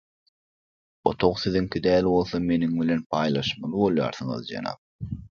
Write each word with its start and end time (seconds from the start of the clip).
Otag 1.09 1.35
siziňki 1.41 1.81
däl 1.87 2.07
bolsa 2.13 2.39
meniň 2.45 2.73
bilen 2.79 3.03
paýlaşmaly 3.11 3.83
bolýarsyňyz 3.83 4.49
jenap 4.55 5.13